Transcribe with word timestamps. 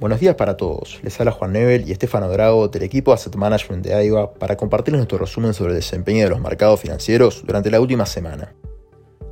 Buenos 0.00 0.20
días 0.20 0.36
para 0.36 0.56
todos. 0.56 1.00
Les 1.02 1.18
habla 1.18 1.32
Juan 1.32 1.52
Nebel 1.52 1.88
y 1.88 1.90
Estefano 1.90 2.28
Drago 2.28 2.68
del 2.68 2.84
equipo 2.84 3.12
Asset 3.12 3.34
Management 3.34 3.84
de 3.84 3.94
AIVA 3.94 4.32
para 4.32 4.56
compartirles 4.56 5.00
nuestro 5.00 5.18
resumen 5.18 5.54
sobre 5.54 5.72
el 5.72 5.78
desempeño 5.80 6.22
de 6.22 6.30
los 6.30 6.40
mercados 6.40 6.78
financieros 6.78 7.42
durante 7.44 7.68
la 7.68 7.80
última 7.80 8.06
semana. 8.06 8.54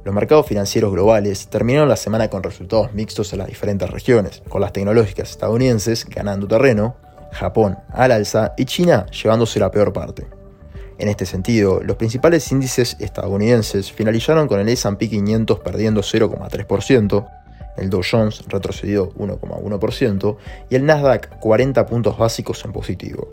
Los 0.04 0.12
mercados 0.12 0.44
financieros 0.46 0.90
globales 0.90 1.46
terminaron 1.46 1.88
la 1.88 1.94
semana 1.94 2.29
con 2.30 2.42
resultados 2.42 2.92
mixtos 2.94 3.33
en 3.33 3.38
las 3.38 3.47
diferentes 3.47 3.88
regiones, 3.88 4.42
con 4.48 4.60
las 4.60 4.72
tecnológicas 4.72 5.30
estadounidenses 5.30 6.04
ganando 6.04 6.48
terreno, 6.48 6.96
Japón 7.30 7.78
al 7.92 8.10
alza 8.10 8.53
y 8.56 8.64
China 8.64 9.06
llevándose 9.06 9.60
la 9.60 9.71
peor 9.71 9.92
parte. 9.92 10.26
En 10.98 11.06
este 11.06 11.26
sentido, 11.26 11.80
los 11.80 11.96
principales 11.96 12.51
índices 12.51 12.96
estadounidenses 12.98 13.92
finalizaron 13.92 14.48
con 14.48 14.58
el 14.58 14.69
S&P 14.69 15.10
500 15.10 15.60
perdiendo 15.60 16.01
0,3%, 16.01 17.28
el 17.77 17.91
Dow 17.91 18.02
Jones 18.09 18.45
retrocedió 18.48 19.12
1,1% 19.15 20.37
y 20.71 20.77
el 20.77 20.87
Nasdaq 20.87 21.39
40 21.41 21.87
puntos 21.87 22.19
básicos 22.19 22.65
en 22.65 22.73
positivo. 22.73 23.29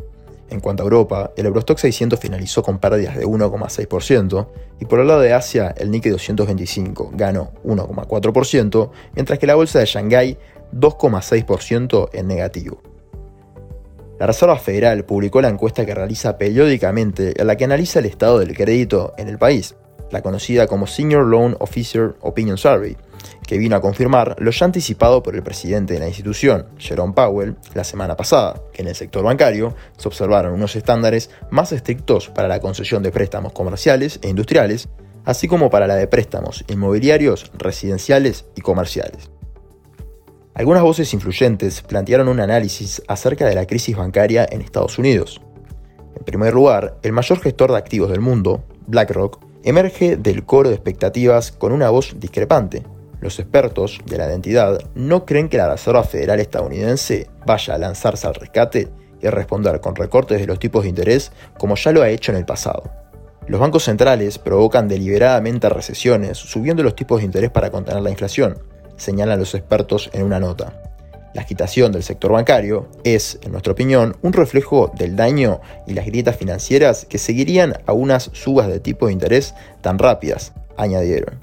En 0.50 0.60
cuanto 0.60 0.84
a 0.84 0.86
Europa, 0.86 1.32
el 1.36 1.48
Eurostock 1.48 1.80
600 1.80 2.20
finalizó 2.20 2.62
con 2.62 2.78
pérdidas 2.78 3.16
de 3.18 3.26
1,6% 3.26 4.48
y 4.80 4.86
por 4.86 5.00
el 5.00 5.08
lado 5.08 5.22
de 5.22 5.34
Asia, 5.34 5.74
el 5.78 5.90
Nikkei 5.90 6.12
225 6.12 7.12
ganó 7.16 7.52
1,4%, 7.64 8.92
mientras 9.16 9.40
que 9.40 9.48
la 9.48 9.56
bolsa 9.56 9.80
de 9.80 9.86
Shanghái 9.86 10.38
2,6% 10.73 12.10
en 12.14 12.28
negativo. 12.28 12.82
La 14.20 14.28
Reserva 14.28 14.58
Federal 14.58 15.06
publicó 15.06 15.42
la 15.42 15.50
encuesta 15.50 15.86
que 15.86 15.96
realiza 15.96 16.38
periódicamente 16.38 17.34
en 17.40 17.48
la 17.48 17.58
que 17.58 17.66
analiza 17.66 18.00
el 18.00 18.06
estado 18.06 18.40
del 18.40 18.56
crédito 18.56 19.14
en 19.18 19.28
el 19.28 19.38
país, 19.38 19.76
la 20.12 20.22
conocida 20.22 20.68
como 20.68 20.88
Senior 20.88 21.26
Loan 21.26 21.56
Officer 21.60 22.16
Opinion 22.22 22.58
Survey, 22.58 22.98
que 23.46 23.58
vino 23.58 23.76
a 23.76 23.82
confirmar 23.82 24.36
lo 24.40 24.52
ya 24.52 24.66
anticipado 24.66 25.24
por 25.24 25.36
el 25.36 25.44
presidente 25.44 25.94
de 25.94 26.00
la 26.00 26.08
institución, 26.08 26.68
Jerome 26.78 27.14
Powell, 27.14 27.56
la 27.73 27.84
semana 27.84 28.16
pasada, 28.16 28.62
que 28.73 28.82
en 28.82 28.88
el 28.88 28.95
sector 28.95 29.23
bancario 29.23 29.76
se 29.98 30.08
observaron 30.08 30.54
unos 30.54 30.76
estándares 30.76 31.30
más 31.50 31.72
estrictos 31.72 32.30
para 32.30 32.48
la 32.48 32.60
concesión 32.60 33.04
de 33.04 33.12
préstamos 33.12 33.54
comerciales 33.54 34.20
e 34.22 34.30
industriales, 34.30 34.90
así 35.26 35.48
como 35.48 35.70
para 35.70 35.88
la 35.88 35.95
de 35.95 36.08
préstamos 36.08 36.64
inmobiliarios, 36.67 37.52
residenciales 37.58 38.45
y 38.56 38.62
comerciales. 38.62 39.30
Algunas 40.56 40.84
voces 40.84 41.14
influyentes 41.14 41.82
plantearon 41.82 42.28
un 42.28 42.40
análisis 42.40 43.02
acerca 43.08 43.48
de 43.48 43.56
la 43.56 43.66
crisis 43.66 43.98
bancaria 43.98 44.48
en 44.50 44.62
Estados 44.62 45.00
Unidos. 45.00 45.42
En 46.16 46.23
primer 46.26 46.54
lugar, 46.54 47.00
el 47.02 47.12
mayor 47.12 47.40
gestor 47.40 47.72
de 47.72 47.78
activos 47.78 48.12
del 48.12 48.22
mundo, 48.22 48.64
BlackRock, 48.86 49.44
emerge 49.64 50.17
del 50.17 50.45
coro 50.45 50.69
de 50.69 50.75
expectativas 50.75 51.52
con 51.52 51.72
una 51.72 51.89
voz 51.89 52.16
discrepante. 52.19 52.83
Los 53.22 53.39
expertos 53.39 54.00
de 54.05 54.17
la 54.17 54.28
identidad 54.28 54.80
no 54.95 55.25
creen 55.25 55.47
que 55.47 55.58
la 55.58 55.72
Reserva 55.72 56.03
Federal 56.03 56.39
estadounidense 56.39 57.30
vaya 57.45 57.75
a 57.75 57.78
lanzarse 57.78 58.28
al 58.28 58.36
rescate 58.36 58.89
y 59.22 59.28
responder 59.30 59.80
con 59.80 59.95
recortes 59.95 60.42
de 60.42 60.47
los 60.47 60.59
tipos 60.59 60.83
de 60.83 60.89
interés 60.89 61.31
como 61.58 61.75
ya 61.75 61.94
lo 61.94 62.02
ha 62.02 62.09
hecho 62.09 62.31
en 62.31 62.38
el 62.38 62.45
pasado. 62.45 62.83
Los 63.47 63.59
bancos 63.59 63.83
centrales 63.83 64.38
provocan 64.38 64.88
deliberadamente 64.88 65.70
recesiones 65.70 66.38
subiendo 66.38 66.83
los 66.83 66.95
tipos 66.95 67.20
de 67.20 67.25
interés 67.25 67.50
para 67.50 67.72
contener 67.72 68.02
la 68.02 68.09
inflación, 68.09 68.59
señalan 68.98 69.39
los 69.39 69.55
expertos 69.55 70.09
en 70.14 70.23
una 70.23 70.39
nota. 70.39 70.92
La 71.34 71.42
agitación 71.42 71.92
del 71.92 72.03
sector 72.03 72.31
bancario 72.31 72.88
es, 73.03 73.39
en 73.42 73.52
nuestra 73.52 73.73
opinión, 73.73 74.16
un 74.22 74.34
reflejo 74.34 74.92
del 74.98 75.16
daño 75.16 75.62
y 75.88 75.94
las 75.94 76.06
grietas 76.06 76.36
financieras 76.36 77.06
que 77.06 77.17
seguirían 77.17 77.73
a 77.88 77.94
unas 77.94 78.30
subas 78.34 78.67
de 78.67 78.80
tipo 78.80 79.08
de 79.08 79.14
interés 79.14 79.56
tan 79.81 79.98
rápidas, 79.98 80.54
añadieron. 80.78 81.39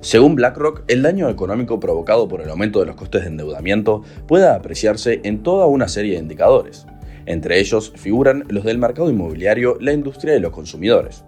Según 0.00 0.34
BlackRock, 0.34 0.82
el 0.88 1.02
daño 1.02 1.28
económico 1.28 1.78
provocado 1.78 2.26
por 2.26 2.40
el 2.40 2.50
aumento 2.50 2.80
de 2.80 2.86
los 2.86 2.96
costes 2.96 3.22
de 3.22 3.28
endeudamiento 3.28 4.02
puede 4.26 4.48
apreciarse 4.48 5.20
en 5.22 5.44
toda 5.44 5.66
una 5.66 5.86
serie 5.86 6.14
de 6.14 6.18
indicadores. 6.18 6.86
Entre 7.24 7.60
ellos 7.60 7.92
figuran 7.94 8.44
los 8.48 8.64
del 8.64 8.78
mercado 8.78 9.08
inmobiliario, 9.08 9.78
la 9.80 9.92
industria 9.92 10.34
y 10.34 10.40
los 10.40 10.50
consumidores. 10.50 11.24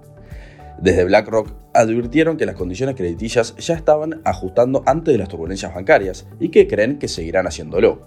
Desde 0.84 1.04
BlackRock 1.04 1.48
advirtieron 1.72 2.36
que 2.36 2.44
las 2.44 2.56
condiciones 2.56 2.94
crediticias 2.94 3.56
ya 3.56 3.72
estaban 3.72 4.20
ajustando 4.22 4.82
antes 4.84 5.14
de 5.14 5.18
las 5.18 5.30
turbulencias 5.30 5.74
bancarias 5.74 6.26
y 6.38 6.50
que 6.50 6.68
creen 6.68 6.98
que 6.98 7.08
seguirán 7.08 7.46
haciéndolo. 7.46 8.02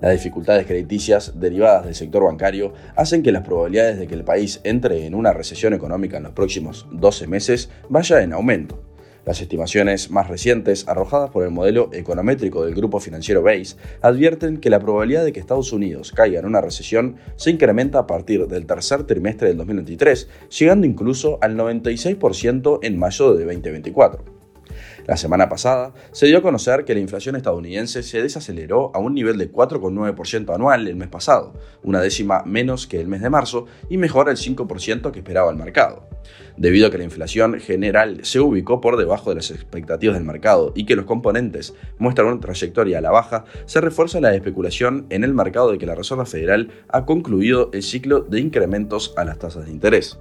Las 0.00 0.12
dificultades 0.12 0.66
crediticias 0.66 1.38
derivadas 1.38 1.84
del 1.84 1.94
sector 1.94 2.24
bancario 2.24 2.72
hacen 2.96 3.22
que 3.22 3.30
las 3.30 3.42
probabilidades 3.42 3.98
de 3.98 4.06
que 4.06 4.14
el 4.14 4.24
país 4.24 4.62
entre 4.64 5.04
en 5.04 5.14
una 5.14 5.34
recesión 5.34 5.74
económica 5.74 6.16
en 6.16 6.22
los 6.22 6.32
próximos 6.32 6.86
12 6.92 7.26
meses 7.26 7.68
vaya 7.90 8.22
en 8.22 8.32
aumento. 8.32 8.82
Las 9.24 9.40
estimaciones 9.40 10.10
más 10.10 10.28
recientes, 10.28 10.86
arrojadas 10.88 11.30
por 11.30 11.44
el 11.44 11.50
modelo 11.50 11.90
econométrico 11.92 12.64
del 12.64 12.74
grupo 12.74 13.00
financiero 13.00 13.42
Base, 13.42 13.76
advierten 14.00 14.58
que 14.58 14.70
la 14.70 14.80
probabilidad 14.80 15.24
de 15.24 15.32
que 15.32 15.40
Estados 15.40 15.72
Unidos 15.72 16.12
caiga 16.12 16.40
en 16.40 16.46
una 16.46 16.60
recesión 16.60 17.16
se 17.36 17.50
incrementa 17.50 17.98
a 17.98 18.06
partir 18.06 18.46
del 18.46 18.66
tercer 18.66 19.04
trimestre 19.04 19.48
del 19.48 19.56
2023, 19.58 20.28
llegando 20.58 20.86
incluso 20.86 21.38
al 21.40 21.56
96% 21.56 22.80
en 22.82 22.98
mayo 22.98 23.34
de 23.34 23.44
2024. 23.44 24.37
La 25.08 25.16
semana 25.16 25.48
pasada 25.48 25.94
se 26.12 26.26
dio 26.26 26.36
a 26.36 26.42
conocer 26.42 26.84
que 26.84 26.92
la 26.92 27.00
inflación 27.00 27.34
estadounidense 27.34 28.02
se 28.02 28.20
desaceleró 28.20 28.92
a 28.94 28.98
un 28.98 29.14
nivel 29.14 29.38
de 29.38 29.50
4,9% 29.50 30.54
anual 30.54 30.86
el 30.86 30.96
mes 30.96 31.08
pasado, 31.08 31.54
una 31.82 32.02
décima 32.02 32.42
menos 32.44 32.86
que 32.86 33.00
el 33.00 33.08
mes 33.08 33.22
de 33.22 33.30
marzo 33.30 33.64
y 33.88 33.96
mejor 33.96 34.28
el 34.28 34.36
5% 34.36 35.10
que 35.10 35.20
esperaba 35.20 35.50
el 35.50 35.56
mercado. 35.56 36.06
Debido 36.58 36.88
a 36.88 36.90
que 36.90 36.98
la 36.98 37.04
inflación 37.04 37.58
general 37.58 38.20
se 38.24 38.40
ubicó 38.40 38.82
por 38.82 38.98
debajo 38.98 39.30
de 39.30 39.36
las 39.36 39.50
expectativas 39.50 40.14
del 40.14 40.26
mercado 40.26 40.72
y 40.76 40.84
que 40.84 40.94
los 40.94 41.06
componentes 41.06 41.72
muestran 41.96 42.28
una 42.28 42.40
trayectoria 42.40 42.98
a 42.98 43.00
la 43.00 43.10
baja, 43.10 43.46
se 43.64 43.80
refuerza 43.80 44.20
la 44.20 44.34
especulación 44.34 45.06
en 45.08 45.24
el 45.24 45.32
mercado 45.32 45.72
de 45.72 45.78
que 45.78 45.86
la 45.86 45.94
Reserva 45.94 46.26
Federal 46.26 46.70
ha 46.90 47.06
concluido 47.06 47.70
el 47.72 47.82
ciclo 47.82 48.20
de 48.20 48.40
incrementos 48.40 49.14
a 49.16 49.24
las 49.24 49.38
tasas 49.38 49.64
de 49.64 49.72
interés. 49.72 50.18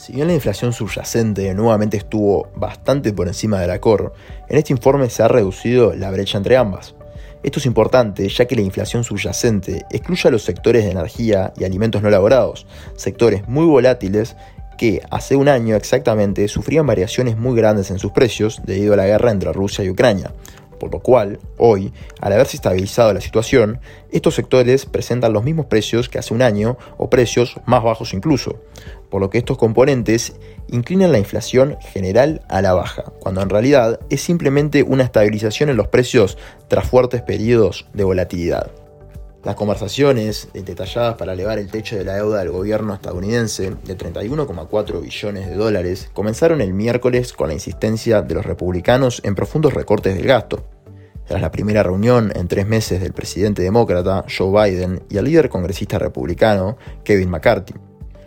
Si 0.00 0.14
bien 0.14 0.28
la 0.28 0.32
inflación 0.32 0.72
subyacente 0.72 1.52
nuevamente 1.52 1.98
estuvo 1.98 2.48
bastante 2.56 3.12
por 3.12 3.28
encima 3.28 3.60
de 3.60 3.66
la 3.66 3.82
core, 3.82 4.08
en 4.48 4.56
este 4.56 4.72
informe 4.72 5.10
se 5.10 5.22
ha 5.22 5.28
reducido 5.28 5.94
la 5.94 6.10
brecha 6.10 6.38
entre 6.38 6.56
ambas. 6.56 6.94
Esto 7.42 7.58
es 7.58 7.66
importante 7.66 8.26
ya 8.26 8.46
que 8.46 8.56
la 8.56 8.62
inflación 8.62 9.04
subyacente 9.04 9.84
excluye 9.90 10.26
a 10.26 10.30
los 10.30 10.42
sectores 10.42 10.86
de 10.86 10.92
energía 10.92 11.52
y 11.54 11.64
alimentos 11.64 12.00
no 12.00 12.08
elaborados, 12.08 12.66
sectores 12.96 13.46
muy 13.46 13.66
volátiles 13.66 14.36
que 14.78 15.02
hace 15.10 15.36
un 15.36 15.50
año 15.50 15.76
exactamente 15.76 16.48
sufrían 16.48 16.86
variaciones 16.86 17.36
muy 17.36 17.54
grandes 17.54 17.90
en 17.90 17.98
sus 17.98 18.12
precios 18.12 18.62
debido 18.64 18.94
a 18.94 18.96
la 18.96 19.04
guerra 19.04 19.30
entre 19.30 19.52
Rusia 19.52 19.84
y 19.84 19.90
Ucrania, 19.90 20.32
por 20.80 20.90
lo 20.90 20.98
cual, 20.98 21.38
hoy, 21.58 21.92
al 22.20 22.32
haberse 22.32 22.56
estabilizado 22.56 23.12
la 23.12 23.20
situación, 23.20 23.78
estos 24.10 24.34
sectores 24.34 24.86
presentan 24.86 25.32
los 25.32 25.44
mismos 25.44 25.66
precios 25.66 26.08
que 26.08 26.18
hace 26.18 26.34
un 26.34 26.42
año 26.42 26.76
o 26.96 27.08
precios 27.08 27.60
más 27.66 27.84
bajos 27.84 28.14
incluso, 28.14 28.56
por 29.10 29.20
lo 29.20 29.30
que 29.30 29.38
estos 29.38 29.58
componentes 29.58 30.32
inclinan 30.68 31.12
la 31.12 31.18
inflación 31.18 31.76
general 31.92 32.42
a 32.48 32.62
la 32.62 32.72
baja, 32.72 33.04
cuando 33.20 33.42
en 33.42 33.50
realidad 33.50 34.00
es 34.08 34.22
simplemente 34.22 34.82
una 34.82 35.04
estabilización 35.04 35.68
en 35.68 35.76
los 35.76 35.88
precios 35.88 36.38
tras 36.66 36.88
fuertes 36.88 37.22
periodos 37.22 37.86
de 37.92 38.04
volatilidad. 38.04 38.79
Las 39.42 39.54
conversaciones 39.54 40.48
detalladas 40.52 41.14
para 41.14 41.32
elevar 41.32 41.58
el 41.58 41.70
techo 41.70 41.96
de 41.96 42.04
la 42.04 42.16
deuda 42.16 42.40
del 42.40 42.50
gobierno 42.50 42.92
estadounidense 42.92 43.70
de 43.70 43.96
31,4 43.96 45.00
billones 45.00 45.48
de 45.48 45.54
dólares 45.54 46.10
comenzaron 46.12 46.60
el 46.60 46.74
miércoles 46.74 47.32
con 47.32 47.48
la 47.48 47.54
insistencia 47.54 48.20
de 48.20 48.34
los 48.34 48.44
republicanos 48.44 49.22
en 49.24 49.34
profundos 49.34 49.72
recortes 49.72 50.14
del 50.14 50.26
gasto. 50.26 50.62
Tras 51.26 51.40
la 51.40 51.50
primera 51.50 51.82
reunión 51.82 52.30
en 52.34 52.48
tres 52.48 52.66
meses 52.66 53.00
del 53.00 53.14
presidente 53.14 53.62
demócrata 53.62 54.26
Joe 54.28 54.70
Biden 54.70 55.04
y 55.08 55.16
el 55.16 55.24
líder 55.24 55.48
congresista 55.48 55.98
republicano 55.98 56.76
Kevin 57.02 57.30
McCarthy, 57.30 57.72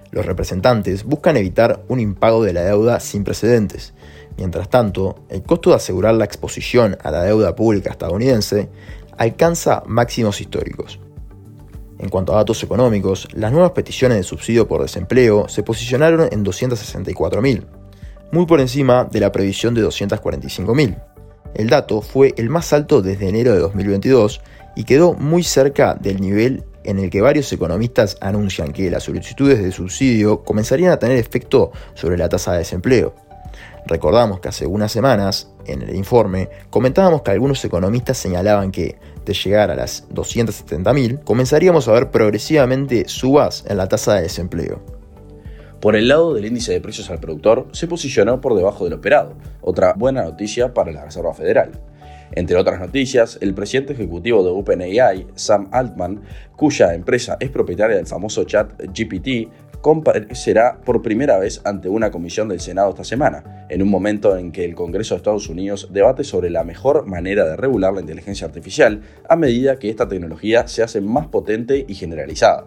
los 0.10 0.26
representantes 0.26 1.04
buscan 1.04 1.38
evitar 1.38 1.84
un 1.90 2.00
impago 2.00 2.44
de 2.44 2.54
la 2.54 2.62
deuda 2.62 3.00
sin 3.00 3.24
precedentes. 3.24 3.94
Mientras 4.38 4.68
tanto, 4.68 5.26
el 5.30 5.44
costo 5.44 5.70
de 5.70 5.76
asegurar 5.76 6.16
la 6.16 6.26
exposición 6.26 6.98
a 7.04 7.12
la 7.12 7.22
deuda 7.22 7.56
pública 7.56 7.92
estadounidense 7.92 8.70
alcanza 9.18 9.84
máximos 9.86 10.42
históricos. 10.42 11.00
En 12.04 12.10
cuanto 12.10 12.34
a 12.34 12.36
datos 12.36 12.62
económicos, 12.62 13.30
las 13.34 13.54
nuevas 13.54 13.72
peticiones 13.72 14.18
de 14.18 14.24
subsidio 14.24 14.68
por 14.68 14.82
desempleo 14.82 15.48
se 15.48 15.64
posicionaron 15.64 16.28
en 16.34 16.44
264.000, 16.44 17.64
muy 18.30 18.46
por 18.46 18.60
encima 18.60 19.06
de 19.06 19.22
la 19.22 19.32
previsión 19.32 19.74
de 19.74 19.86
245.000. 19.86 21.02
El 21.56 21.70
dato 21.70 22.02
fue 22.02 22.34
el 22.36 22.50
más 22.50 22.74
alto 22.74 23.02
desde 23.02 23.30
enero 23.30 23.54
de 23.54 23.60
2022 23.60 24.42
y 24.76 24.84
quedó 24.84 25.14
muy 25.14 25.44
cerca 25.44 25.96
del 25.96 26.20
nivel 26.20 26.66
en 26.84 27.00
el 27.00 27.10
que 27.10 27.22
varios 27.22 27.54
economistas 27.54 28.18
anuncian 28.20 28.74
que 28.74 28.92
las 28.92 29.04
solicitudes 29.04 29.64
de 29.64 29.72
subsidio 29.72 30.44
comenzarían 30.44 30.92
a 30.92 31.00
tener 31.00 31.18
efecto 31.18 31.72
sobre 31.94 32.18
la 32.18 32.28
tasa 32.28 32.52
de 32.52 32.58
desempleo. 32.58 33.16
Recordamos 33.86 34.40
que 34.40 34.50
hace 34.50 34.66
unas 34.66 34.92
semanas, 34.92 35.52
en 35.66 35.82
el 35.82 35.96
informe, 35.96 36.50
comentábamos 36.70 37.22
que 37.22 37.32
algunos 37.32 37.64
economistas 37.66 38.18
señalaban 38.18 38.72
que, 38.72 38.98
de 39.26 39.34
llegar 39.34 39.72
a 39.72 39.76
las 39.76 40.10
270.000, 40.10 41.24
comenzaríamos 41.24 41.88
a 41.88 41.94
ver 41.94 42.12
progresivamente 42.12 43.08
subas 43.08 43.66
en 43.68 43.78
la 43.78 43.88
tasa 43.88 44.16
de 44.16 44.24
desempleo. 44.24 44.82
Por 45.82 45.98
el 45.98 46.08
lado 46.08 46.34
del 46.34 46.46
índice 46.46 46.72
de 46.72 46.80
precios 46.80 47.10
al 47.10 47.20
productor, 47.20 47.68
se 47.74 47.88
posicionó 47.88 48.40
por 48.40 48.56
debajo 48.56 48.86
del 48.86 48.94
operado, 48.94 49.36
otra 49.62 49.94
buena 49.94 50.24
noticia 50.24 50.74
para 50.74 50.94
la 50.94 51.04
Reserva 51.04 51.34
Federal. 51.34 51.72
Entre 52.36 52.58
otras 52.58 52.80
noticias, 52.80 53.38
el 53.42 53.54
presidente 53.54 53.94
ejecutivo 53.94 54.44
de 54.44 54.50
OpenAI, 54.50 55.28
Sam 55.36 55.70
Altman, 55.72 56.22
cuya 56.56 56.94
empresa 56.94 57.38
es 57.40 57.50
propietaria 57.50 57.96
del 57.96 58.08
famoso 58.08 58.44
chat 58.44 58.72
GPT, 58.94 59.50
comparecerá 59.82 60.80
por 60.84 61.02
primera 61.02 61.38
vez 61.38 61.62
ante 61.66 61.90
una 61.90 62.10
comisión 62.10 62.48
del 62.48 62.62
Senado 62.62 62.92
esta 62.92 63.04
semana, 63.04 63.68
en 63.70 63.82
un 63.82 63.90
momento 63.90 64.38
en 64.38 64.54
que 64.54 64.64
el 64.64 64.76
Congreso 64.76 65.14
de 65.14 65.18
Estados 65.18 65.50
Unidos 65.50 65.90
debate 65.92 66.24
sobre 66.24 66.50
la 66.50 66.64
mejor 66.64 67.06
manera 67.06 67.46
de 67.46 67.58
regular 67.58 67.94
la 67.94 68.00
inteligencia 68.00 68.48
artificial 68.48 69.02
a 69.28 69.36
medida 69.36 69.80
que 69.80 69.90
esta 69.90 70.08
tecnología 70.08 70.68
se 70.70 70.84
hace 70.84 71.02
más 71.02 71.28
potente 71.28 71.86
y 71.86 71.96
generalizada. 71.96 72.66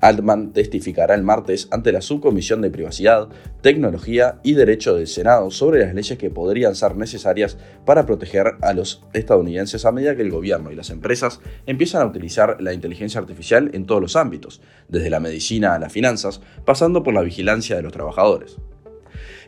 Altman 0.00 0.52
testificará 0.52 1.14
el 1.14 1.22
martes 1.22 1.68
ante 1.70 1.92
la 1.92 2.00
Subcomisión 2.00 2.62
de 2.62 2.70
Privacidad, 2.70 3.28
Tecnología 3.60 4.40
y 4.42 4.54
Derecho 4.54 4.94
del 4.94 5.06
Senado 5.06 5.50
sobre 5.50 5.80
las 5.80 5.94
leyes 5.94 6.16
que 6.18 6.30
podrían 6.30 6.74
ser 6.74 6.96
necesarias 6.96 7.58
para 7.84 8.06
proteger 8.06 8.54
a 8.62 8.72
los 8.72 9.04
estadounidenses 9.12 9.84
a 9.84 9.92
medida 9.92 10.16
que 10.16 10.22
el 10.22 10.30
gobierno 10.30 10.70
y 10.72 10.76
las 10.76 10.90
empresas 10.90 11.40
empiezan 11.66 12.02
a 12.02 12.06
utilizar 12.06 12.60
la 12.60 12.72
inteligencia 12.72 13.20
artificial 13.20 13.70
en 13.74 13.86
todos 13.86 14.00
los 14.00 14.16
ámbitos, 14.16 14.60
desde 14.88 15.10
la 15.10 15.20
medicina 15.20 15.74
a 15.74 15.78
las 15.78 15.92
finanzas, 15.92 16.40
pasando 16.64 17.02
por 17.02 17.14
la 17.14 17.22
vigilancia 17.22 17.76
de 17.76 17.82
los 17.82 17.92
trabajadores. 17.92 18.56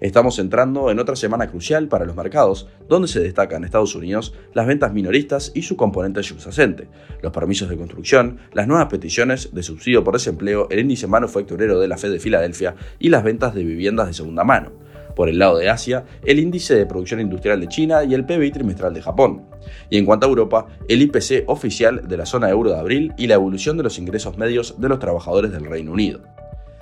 Estamos 0.01 0.39
entrando 0.39 0.91
en 0.91 0.99
otra 0.99 1.17
semana 1.17 1.49
crucial 1.49 1.89
para 1.89 2.05
los 2.05 2.17
mercados, 2.17 2.69
donde 2.89 3.09
se 3.09 3.21
destacan 3.21 3.59
en 3.59 3.65
Estados 3.65 3.95
Unidos 3.95 4.35
las 4.55 4.67
ventas 4.67 4.93
minoristas 4.93 5.53
y 5.55 5.63
su 5.63 5.77
componente 5.77 6.23
subyacente, 6.23 6.89
los 7.23 7.33
permisos 7.33 7.69
de 7.69 7.77
construcción, 7.77 8.39
las 8.53 8.67
nuevas 8.67 8.89
peticiones 8.89 9.55
de 9.55 9.63
subsidio 9.63 10.05
por 10.05 10.15
desempleo, 10.15 10.69
el 10.71 10.81
índice 10.81 11.07
manufacturero 11.07 11.79
de 11.79 11.89
la 11.89 11.99
Fed 11.99 12.13
de 12.13 12.21
Filadelfia 12.21 12.75
y 12.99 13.09
las 13.09 13.25
ventas 13.25 13.55
de 13.55 13.65
viviendas 13.65 14.07
de 14.07 14.15
segunda 14.15 14.45
mano. 14.45 14.73
Por 15.15 15.29
el 15.29 15.39
lado 15.39 15.59
de 15.59 15.69
Asia, 15.69 16.05
el 16.25 16.39
índice 16.39 16.75
de 16.75 16.87
producción 16.87 17.21
industrial 17.21 17.61
de 17.61 17.69
China 17.69 18.05
y 18.05 18.15
el 18.15 18.25
PBI 18.25 18.51
trimestral 18.51 18.95
de 18.95 19.03
Japón. 19.03 19.43
Y 19.91 19.99
en 19.99 20.07
cuanto 20.07 20.27
a 20.27 20.29
Europa, 20.31 20.67
el 20.89 21.03
IPC 21.03 21.45
oficial 21.47 22.09
de 22.09 22.17
la 22.17 22.27
zona 22.27 22.49
euro 22.49 22.71
de 22.71 22.79
abril 22.79 23.13
y 23.19 23.27
la 23.27 23.35
evolución 23.35 23.77
de 23.77 23.83
los 23.83 23.99
ingresos 23.99 24.39
medios 24.39 24.81
de 24.81 24.89
los 24.89 24.99
trabajadores 24.99 25.53
del 25.53 25.67
Reino 25.67 25.93
Unido. 25.93 26.23